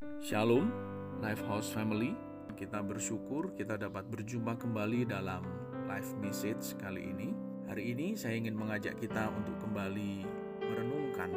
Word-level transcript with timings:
Shalom, 0.00 0.72
Lifehouse 1.20 1.76
Family. 1.76 2.16
Kita 2.56 2.80
bersyukur 2.80 3.52
kita 3.52 3.76
dapat 3.76 4.08
berjumpa 4.08 4.56
kembali 4.56 5.04
dalam 5.04 5.44
live 5.84 6.12
message 6.24 6.72
kali 6.80 7.12
ini. 7.12 7.36
Hari 7.68 7.92
ini 7.92 8.16
saya 8.16 8.40
ingin 8.40 8.56
mengajak 8.56 8.96
kita 8.96 9.28
untuk 9.28 9.60
kembali 9.60 10.24
merenungkan 10.64 11.28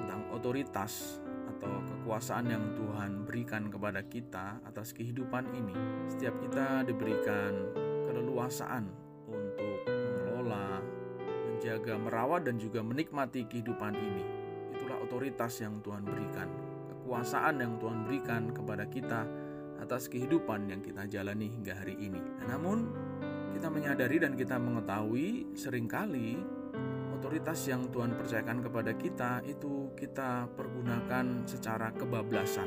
tentang 0.00 0.32
otoritas 0.32 1.20
atau 1.44 1.68
kekuasaan 1.68 2.48
yang 2.48 2.64
Tuhan 2.72 3.28
berikan 3.28 3.68
kepada 3.68 4.00
kita 4.08 4.64
atas 4.64 4.96
kehidupan 4.96 5.52
ini. 5.52 5.76
Setiap 6.08 6.40
kita 6.40 6.88
diberikan 6.88 7.52
keleluasaan 8.08 8.88
untuk 9.28 9.92
mengelola, 9.92 10.80
menjaga, 11.52 12.00
merawat 12.00 12.48
dan 12.48 12.56
juga 12.56 12.80
menikmati 12.80 13.44
kehidupan 13.44 13.92
ini. 13.92 14.24
Itulah 14.72 15.04
otoritas 15.04 15.60
yang 15.60 15.84
Tuhan 15.84 16.00
berikan, 16.00 16.48
kekuasaan 17.06 17.62
yang 17.62 17.78
Tuhan 17.78 18.02
berikan 18.02 18.50
kepada 18.50 18.82
kita 18.90 19.22
atas 19.78 20.10
kehidupan 20.10 20.66
yang 20.66 20.82
kita 20.82 21.06
jalani 21.06 21.46
hingga 21.46 21.78
hari 21.78 21.94
ini. 22.02 22.18
Namun, 22.50 22.90
kita 23.54 23.70
menyadari 23.70 24.18
dan 24.18 24.34
kita 24.34 24.58
mengetahui 24.58 25.54
sering 25.54 25.86
kali 25.86 26.34
otoritas 27.14 27.62
yang 27.70 27.86
Tuhan 27.94 28.18
percayakan 28.18 28.58
kepada 28.58 28.92
kita 28.98 29.30
itu 29.46 29.94
kita 29.94 30.50
pergunakan 30.58 31.46
secara 31.46 31.94
kebablasan. 31.94 32.66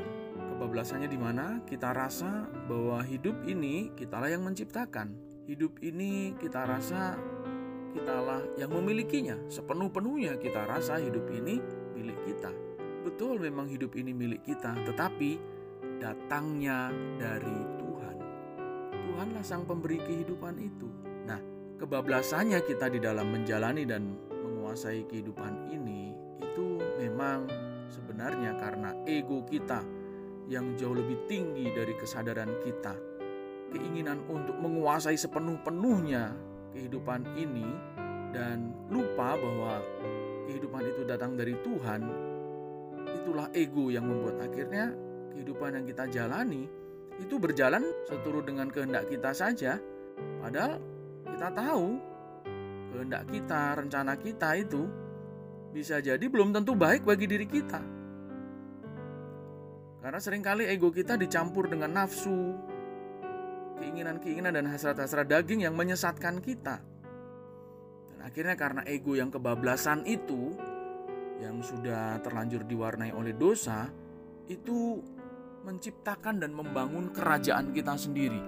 Kebablasannya 0.56 1.12
di 1.12 1.20
mana 1.20 1.60
kita 1.68 1.92
rasa 1.92 2.48
bahwa 2.64 3.04
hidup 3.04 3.44
ini 3.44 3.92
kitalah 3.92 4.32
yang 4.32 4.40
menciptakan. 4.40 5.20
Hidup 5.44 5.84
ini 5.84 6.32
kita 6.40 6.64
rasa 6.64 7.20
kitalah 7.92 8.40
yang 8.56 8.72
memilikinya. 8.72 9.36
Sepenuh-penuhnya 9.52 10.40
kita 10.40 10.64
rasa 10.64 10.96
hidup 10.96 11.28
ini 11.28 11.60
milik 11.92 12.16
kita. 12.24 12.69
Betul 13.00 13.40
memang 13.40 13.64
hidup 13.64 13.96
ini 13.96 14.12
milik 14.12 14.44
kita, 14.44 14.76
tetapi 14.84 15.40
datangnya 16.00 16.92
dari 17.16 17.58
Tuhan. 17.80 18.16
Tuhanlah 18.92 19.44
sang 19.44 19.64
pemberi 19.64 20.00
kehidupan 20.00 20.60
itu. 20.60 20.88
Nah, 21.24 21.40
kebablasannya 21.80 22.60
kita 22.64 22.92
di 22.92 23.00
dalam 23.00 23.32
menjalani 23.32 23.88
dan 23.88 24.16
menguasai 24.28 25.08
kehidupan 25.08 25.72
ini 25.72 26.12
itu 26.44 26.76
memang 27.00 27.48
sebenarnya 27.88 28.56
karena 28.60 28.92
ego 29.08 29.44
kita 29.48 29.80
yang 30.50 30.76
jauh 30.76 30.92
lebih 30.92 31.24
tinggi 31.24 31.72
dari 31.72 31.96
kesadaran 31.96 32.60
kita. 32.60 32.92
Keinginan 33.70 34.26
untuk 34.26 34.58
menguasai 34.58 35.14
sepenuh-penuhnya 35.14 36.34
kehidupan 36.74 37.22
ini 37.38 37.66
dan 38.34 38.74
lupa 38.90 39.38
bahwa 39.38 39.78
kehidupan 40.50 40.84
itu 40.90 41.02
datang 41.06 41.38
dari 41.38 41.54
Tuhan. 41.62 42.29
Itulah 43.30 43.46
ego 43.54 43.94
yang 43.94 44.10
membuat 44.10 44.42
akhirnya 44.42 44.90
kehidupan 45.30 45.78
yang 45.78 45.86
kita 45.86 46.10
jalani 46.10 46.66
itu 47.22 47.38
berjalan 47.38 47.86
seturut 48.10 48.42
dengan 48.42 48.66
kehendak 48.66 49.06
kita 49.06 49.30
saja. 49.30 49.78
Padahal 50.42 50.82
kita 51.30 51.48
tahu 51.54 51.94
kehendak 52.90 53.30
kita, 53.30 53.78
rencana 53.78 54.18
kita 54.18 54.58
itu 54.58 54.82
bisa 55.70 56.02
jadi 56.02 56.26
belum 56.26 56.50
tentu 56.50 56.74
baik 56.74 57.06
bagi 57.06 57.30
diri 57.30 57.46
kita. 57.46 57.78
Karena 60.02 60.18
sering 60.18 60.42
kali 60.42 60.66
ego 60.66 60.90
kita 60.90 61.14
dicampur 61.14 61.70
dengan 61.70 62.02
nafsu, 62.02 62.58
keinginan-keinginan 63.78 64.58
dan 64.58 64.66
hasrat-hasrat 64.66 65.30
daging 65.30 65.70
yang 65.70 65.78
menyesatkan 65.78 66.42
kita. 66.42 66.82
Dan 68.10 68.18
akhirnya 68.26 68.58
karena 68.58 68.82
ego 68.90 69.14
yang 69.14 69.30
kebablasan 69.30 70.02
itu, 70.02 70.50
yang 71.40 71.64
sudah 71.64 72.20
terlanjur 72.20 72.68
diwarnai 72.68 73.16
oleh 73.16 73.32
dosa, 73.32 73.88
itu 74.46 75.00
menciptakan 75.64 76.40
dan 76.40 76.52
membangun 76.52 77.08
kerajaan 77.10 77.72
kita 77.72 77.96
sendiri. 77.96 78.40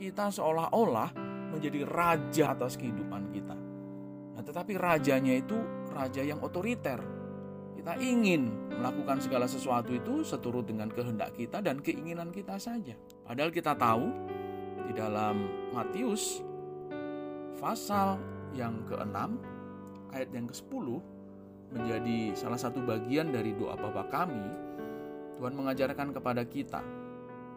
Kita 0.00 0.32
seolah-olah 0.32 1.12
menjadi 1.52 1.84
raja 1.84 2.56
atas 2.56 2.80
kehidupan 2.80 3.32
kita. 3.32 3.56
Nah, 4.36 4.42
tetapi 4.44 4.78
rajanya 4.78 5.34
itu 5.36 5.56
raja 5.92 6.22
yang 6.22 6.40
otoriter. 6.40 7.00
Kita 7.74 7.96
ingin 7.98 8.70
melakukan 8.78 9.18
segala 9.18 9.48
sesuatu 9.48 9.90
itu 9.90 10.22
seturut 10.22 10.68
dengan 10.68 10.92
kehendak 10.92 11.34
kita 11.34 11.64
dan 11.64 11.80
keinginan 11.80 12.30
kita 12.30 12.60
saja. 12.60 12.94
Padahal 13.24 13.50
kita 13.50 13.74
tahu 13.74 14.06
di 14.86 14.92
dalam 14.94 15.48
Matius 15.74 16.44
pasal 17.58 18.20
yang 18.54 18.86
ke-6 18.86 19.16
ayat 20.14 20.30
yang 20.30 20.46
ke-10 20.46 20.86
menjadi 21.72 22.32
salah 22.32 22.58
satu 22.60 22.80
bagian 22.84 23.32
dari 23.32 23.52
doa 23.52 23.76
Bapa 23.76 24.08
kami 24.08 24.68
Tuhan 25.38 25.54
mengajarkan 25.54 26.10
kepada 26.10 26.42
kita 26.42 26.82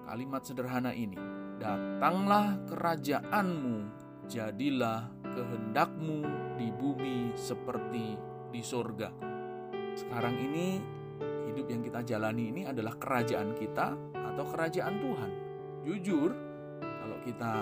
kalimat 0.05 0.45
sederhana 0.45 0.93
ini. 0.93 1.17
Datanglah 1.57 2.61
kerajaanmu, 2.69 3.77
jadilah 4.29 5.09
kehendakmu 5.23 6.19
di 6.61 6.69
bumi 6.69 7.33
seperti 7.33 8.17
di 8.53 8.61
sorga. 8.61 9.09
Sekarang 9.97 10.37
ini 10.37 10.77
hidup 11.49 11.65
yang 11.69 11.81
kita 11.81 12.05
jalani 12.05 12.53
ini 12.53 12.61
adalah 12.69 12.97
kerajaan 12.97 13.57
kita 13.57 13.97
atau 14.13 14.45
kerajaan 14.51 14.95
Tuhan. 15.01 15.31
Jujur, 15.81 16.29
kalau 16.81 17.17
kita 17.25 17.53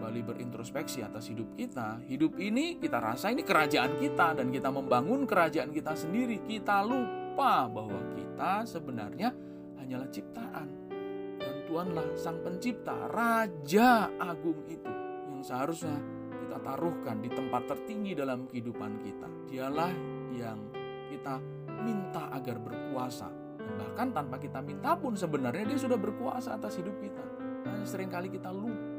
kembali 0.00 0.24
berintrospeksi 0.24 1.04
atas 1.04 1.28
hidup 1.28 1.52
kita, 1.60 2.00
hidup 2.08 2.40
ini 2.40 2.80
kita 2.80 3.04
rasa 3.04 3.28
ini 3.28 3.44
kerajaan 3.44 4.00
kita 4.00 4.32
dan 4.32 4.48
kita 4.48 4.72
membangun 4.72 5.28
kerajaan 5.28 5.68
kita 5.76 5.92
sendiri. 5.92 6.40
Kita 6.40 6.80
lupa 6.80 7.68
bahwa 7.68 8.00
kita 8.16 8.64
sebenarnya 8.64 9.28
hanyalah 9.76 10.08
ciptaan 10.08 10.88
dan 11.36 11.54
Tuhanlah 11.68 12.16
sang 12.16 12.40
pencipta, 12.40 12.96
raja 13.12 14.08
agung 14.16 14.64
itu 14.72 14.88
yang 15.28 15.44
seharusnya 15.44 16.00
kita 16.48 16.56
taruhkan 16.64 17.20
di 17.20 17.28
tempat 17.28 17.68
tertinggi 17.68 18.16
dalam 18.16 18.48
kehidupan 18.48 19.04
kita. 19.04 19.28
Dialah 19.52 19.92
yang 20.32 20.64
kita 21.12 21.36
minta 21.84 22.32
agar 22.32 22.56
berkuasa 22.56 23.28
dan 23.52 23.68
bahkan 23.76 24.08
tanpa 24.16 24.40
kita 24.40 24.64
minta 24.64 24.96
pun 24.96 25.12
sebenarnya 25.12 25.68
dia 25.68 25.76
sudah 25.76 26.00
berkuasa 26.00 26.56
atas 26.56 26.80
hidup 26.80 26.96
kita. 27.04 27.20
Hanya 27.68 27.84
sering 27.84 28.08
kali 28.08 28.32
kita 28.32 28.48
lupa 28.48 28.89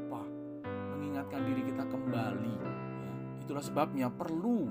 mengingatkan 1.12 1.44
diri 1.44 1.62
kita 1.68 1.84
kembali. 1.92 2.56
Itulah 3.44 3.60
sebabnya 3.60 4.08
perlu 4.08 4.64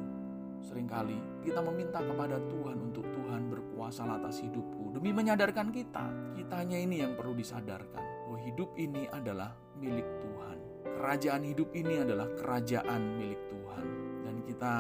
sering 0.58 0.90
kali 0.90 1.22
kita 1.46 1.62
meminta 1.62 2.02
kepada 2.02 2.42
Tuhan 2.50 2.82
untuk 2.82 3.06
Tuhan 3.14 3.46
berkuasa 3.46 4.10
atas 4.10 4.42
hidupku 4.42 4.90
demi 4.90 5.14
menyadarkan 5.14 5.70
kita. 5.70 6.34
Kitanya 6.34 6.82
ini 6.82 7.06
yang 7.06 7.14
perlu 7.14 7.38
disadarkan 7.38 8.26
bahwa 8.26 8.42
hidup 8.42 8.74
ini 8.74 9.06
adalah 9.14 9.54
milik 9.78 10.10
Tuhan. 10.18 10.58
Kerajaan 10.98 11.46
hidup 11.46 11.70
ini 11.78 12.02
adalah 12.02 12.26
kerajaan 12.34 13.22
milik 13.22 13.42
Tuhan 13.46 13.86
dan 14.26 14.36
kita 14.42 14.74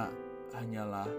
hanyalah 0.57 1.09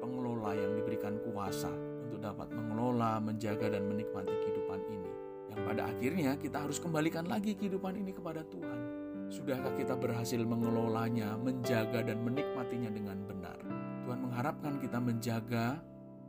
pengelola 0.00 0.56
yang 0.56 0.80
diberikan 0.80 1.20
kuasa 1.28 1.68
untuk 2.08 2.24
dapat 2.24 2.48
mengelola, 2.56 3.20
menjaga 3.20 3.68
dan 3.68 3.84
menikmati 3.84 4.32
kehidupan 4.32 4.80
ini. 4.88 5.12
Yang 5.52 5.60
pada 5.60 5.82
akhirnya 5.92 6.32
kita 6.40 6.56
harus 6.64 6.80
kembalikan 6.80 7.28
lagi 7.28 7.52
kehidupan 7.52 8.00
ini 8.00 8.16
kepada 8.16 8.40
Tuhan. 8.48 8.99
Sudahkah 9.30 9.78
kita 9.78 9.94
berhasil 9.94 10.42
mengelolanya, 10.42 11.38
menjaga 11.38 12.02
dan 12.02 12.18
menikmatinya 12.18 12.90
dengan 12.90 13.22
benar? 13.22 13.54
Tuhan 14.02 14.26
mengharapkan 14.26 14.74
kita 14.82 14.98
menjaga, 14.98 15.78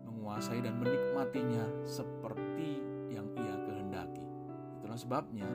menguasai 0.06 0.62
dan 0.62 0.78
menikmatinya 0.78 1.66
seperti 1.82 2.78
yang 3.10 3.26
ia 3.34 3.58
kehendaki. 3.66 4.22
Itulah 4.78 5.00
sebabnya 5.02 5.50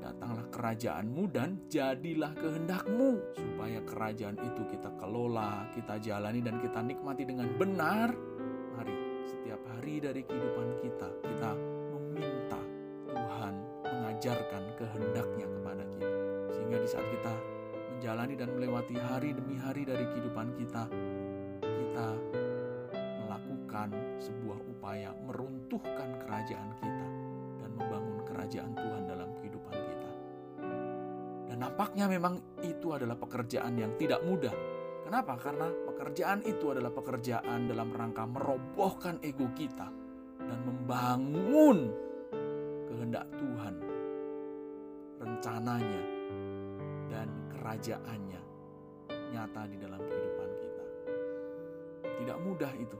datanglah 0.00 0.48
kerajaanmu 0.48 1.28
dan 1.28 1.60
jadilah 1.68 2.32
kehendakmu 2.32 3.20
supaya 3.36 3.84
kerajaan 3.84 4.40
itu 4.40 4.62
kita 4.72 4.88
kelola, 4.96 5.68
kita 5.76 6.00
jalani 6.00 6.40
dan 6.40 6.56
kita 6.56 6.80
nikmati 6.80 7.28
dengan 7.28 7.52
benar. 7.60 8.16
Mari 8.80 8.96
setiap 9.28 9.60
hari 9.76 10.00
dari 10.00 10.24
kehidupan 10.24 10.80
kita 10.80 11.08
kita 11.20 11.52
meminta 11.92 12.60
Tuhan 13.12 13.54
mengajarkan 13.84 14.62
kita. 14.80 15.37
Sehingga 16.68 16.84
di 16.84 16.92
saat 16.92 17.08
kita 17.08 17.32
menjalani 17.96 18.34
dan 18.36 18.52
melewati 18.52 18.92
hari 19.00 19.32
demi 19.32 19.56
hari 19.56 19.88
dari 19.88 20.04
kehidupan 20.04 20.52
kita, 20.52 20.84
kita 21.64 22.08
melakukan 23.24 23.88
sebuah 24.20 24.60
upaya 24.76 25.16
meruntuhkan 25.24 26.20
kerajaan 26.20 26.68
kita 26.76 27.06
dan 27.64 27.72
membangun 27.72 28.20
kerajaan 28.28 28.76
Tuhan 28.76 29.02
dalam 29.08 29.32
kehidupan 29.40 29.76
kita. 29.80 30.10
Dan 31.48 31.56
nampaknya 31.56 32.04
memang 32.04 32.60
itu 32.60 32.92
adalah 32.92 33.16
pekerjaan 33.16 33.72
yang 33.72 33.96
tidak 33.96 34.20
mudah. 34.28 34.52
Kenapa? 35.08 35.40
Karena 35.40 35.72
pekerjaan 35.72 36.44
itu 36.44 36.68
adalah 36.68 36.92
pekerjaan 36.92 37.64
dalam 37.64 37.88
rangka 37.96 38.28
merobohkan 38.28 39.16
ego 39.24 39.48
kita 39.56 39.88
dan 40.36 40.58
membangun 40.68 41.88
kehendak 42.92 43.24
Tuhan, 43.40 43.74
rencananya, 45.16 46.17
kerajaannya 47.68 48.40
nyata 49.28 49.68
di 49.68 49.76
dalam 49.76 50.00
kehidupan 50.00 50.50
kita. 50.56 50.84
Tidak 52.00 52.38
mudah 52.40 52.72
itu. 52.80 52.96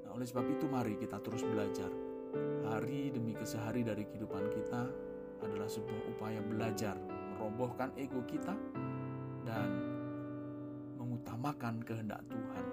Nah, 0.00 0.16
oleh 0.16 0.24
sebab 0.24 0.48
itu 0.48 0.64
mari 0.64 0.96
kita 0.96 1.20
terus 1.20 1.44
belajar 1.44 1.92
sehari 3.46 3.86
dari 3.86 4.02
kehidupan 4.02 4.48
kita 4.48 4.82
adalah 5.44 5.70
sebuah 5.70 6.02
upaya 6.16 6.42
belajar 6.42 6.98
merobohkan 7.36 7.94
ego 7.94 8.24
kita 8.26 8.56
dan 9.46 9.68
mengutamakan 10.98 11.78
kehendak 11.86 12.24
Tuhan. 12.26 12.64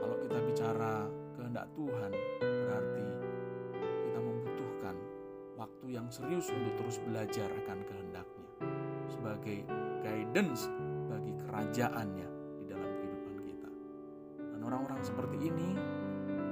Kalau 0.00 0.16
kita 0.26 0.38
bicara 0.48 0.94
kehendak 1.38 1.68
Tuhan, 1.78 2.10
serius 6.10 6.50
untuk 6.50 6.74
terus 6.74 6.98
belajar 7.06 7.46
akan 7.46 7.78
kehendaknya 7.86 8.46
sebagai 9.06 9.62
guidance 10.02 10.66
bagi 11.06 11.32
kerajaannya 11.38 12.28
di 12.58 12.64
dalam 12.66 12.90
kehidupan 12.98 13.36
kita. 13.46 13.70
Dan 14.50 14.60
orang-orang 14.66 14.98
seperti 15.06 15.38
ini 15.38 15.70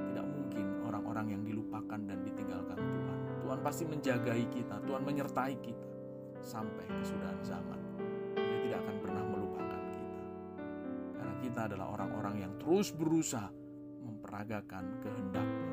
tidak 0.09 0.27
mungkin 0.31 0.65
orang-orang 0.87 1.35
yang 1.35 1.41
dilupakan 1.43 1.99
dan 1.99 2.17
ditinggalkan 2.23 2.79
Tuhan. 2.79 3.17
Tuhan 3.43 3.59
pasti 3.59 3.83
menjagai 3.83 4.41
kita, 4.47 4.75
Tuhan 4.87 5.03
menyertai 5.03 5.55
kita 5.59 5.87
sampai 6.39 6.85
kesudahan 6.87 7.39
zaman. 7.43 7.79
Dia 8.39 8.57
tidak 8.63 8.79
akan 8.87 8.95
pernah 9.03 9.23
melupakan 9.27 9.81
kita. 9.91 10.21
Karena 11.19 11.35
kita 11.43 11.59
adalah 11.67 11.87
orang-orang 11.99 12.35
yang 12.47 12.53
terus 12.63 12.95
berusaha 12.95 13.51
memperagakan 14.07 15.03
kehendaknya. 15.03 15.68